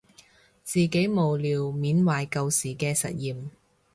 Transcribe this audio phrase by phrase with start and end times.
[0.63, 3.51] 自己無聊緬懷舊時嘅實驗